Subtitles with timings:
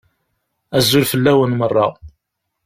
[0.77, 1.87] Azul fell-awen meṛṛa!